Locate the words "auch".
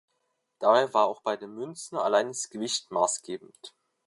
1.05-1.21